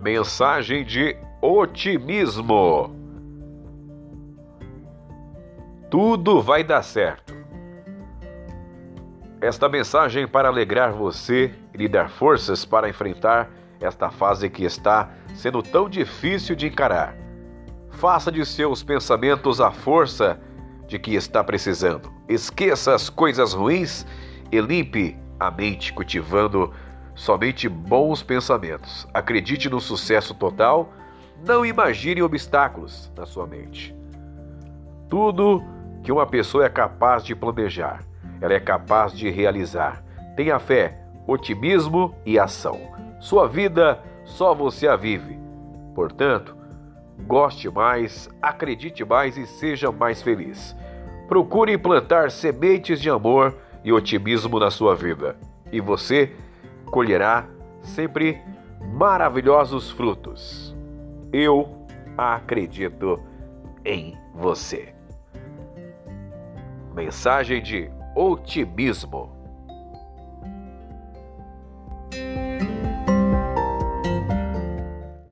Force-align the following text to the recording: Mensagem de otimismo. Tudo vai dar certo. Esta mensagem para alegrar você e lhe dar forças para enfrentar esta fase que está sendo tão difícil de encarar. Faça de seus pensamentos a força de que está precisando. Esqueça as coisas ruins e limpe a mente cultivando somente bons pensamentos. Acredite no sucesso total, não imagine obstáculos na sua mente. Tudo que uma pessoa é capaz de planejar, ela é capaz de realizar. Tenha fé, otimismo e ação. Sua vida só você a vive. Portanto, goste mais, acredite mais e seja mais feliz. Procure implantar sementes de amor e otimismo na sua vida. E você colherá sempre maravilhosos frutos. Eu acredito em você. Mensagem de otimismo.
Mensagem 0.00 0.82
de 0.82 1.14
otimismo. 1.42 2.96
Tudo 5.90 6.40
vai 6.40 6.64
dar 6.64 6.82
certo. 6.82 7.34
Esta 9.42 9.68
mensagem 9.68 10.26
para 10.26 10.48
alegrar 10.48 10.92
você 10.92 11.54
e 11.74 11.76
lhe 11.76 11.86
dar 11.86 12.08
forças 12.08 12.64
para 12.64 12.88
enfrentar 12.88 13.50
esta 13.78 14.10
fase 14.10 14.48
que 14.48 14.64
está 14.64 15.10
sendo 15.34 15.62
tão 15.62 15.86
difícil 15.86 16.56
de 16.56 16.68
encarar. 16.68 17.14
Faça 17.90 18.32
de 18.32 18.44
seus 18.46 18.82
pensamentos 18.82 19.60
a 19.60 19.70
força 19.70 20.40
de 20.86 20.98
que 20.98 21.14
está 21.14 21.44
precisando. 21.44 22.10
Esqueça 22.26 22.94
as 22.94 23.10
coisas 23.10 23.52
ruins 23.52 24.06
e 24.50 24.60
limpe 24.62 25.18
a 25.38 25.50
mente 25.50 25.92
cultivando 25.92 26.72
somente 27.14 27.68
bons 27.68 28.22
pensamentos. 28.22 29.06
Acredite 29.12 29.68
no 29.68 29.80
sucesso 29.80 30.34
total, 30.34 30.92
não 31.46 31.64
imagine 31.64 32.22
obstáculos 32.22 33.10
na 33.16 33.26
sua 33.26 33.46
mente. 33.46 33.94
Tudo 35.08 35.62
que 36.02 36.12
uma 36.12 36.26
pessoa 36.26 36.64
é 36.64 36.68
capaz 36.68 37.24
de 37.24 37.34
planejar, 37.34 38.00
ela 38.40 38.54
é 38.54 38.60
capaz 38.60 39.12
de 39.12 39.28
realizar. 39.28 40.02
Tenha 40.36 40.58
fé, 40.58 40.98
otimismo 41.26 42.14
e 42.24 42.38
ação. 42.38 42.80
Sua 43.20 43.46
vida 43.46 44.02
só 44.24 44.54
você 44.54 44.86
a 44.88 44.96
vive. 44.96 45.38
Portanto, 45.94 46.56
goste 47.26 47.68
mais, 47.68 48.28
acredite 48.40 49.04
mais 49.04 49.36
e 49.36 49.46
seja 49.46 49.90
mais 49.92 50.22
feliz. 50.22 50.74
Procure 51.28 51.72
implantar 51.72 52.30
sementes 52.30 53.00
de 53.00 53.10
amor 53.10 53.56
e 53.84 53.92
otimismo 53.92 54.58
na 54.58 54.70
sua 54.70 54.94
vida. 54.94 55.36
E 55.70 55.80
você 55.80 56.34
colherá 56.90 57.48
sempre 57.82 58.42
maravilhosos 58.92 59.90
frutos. 59.90 60.76
Eu 61.32 61.86
acredito 62.16 63.22
em 63.84 64.18
você. 64.34 64.94
Mensagem 66.94 67.62
de 67.62 67.90
otimismo. 68.14 69.39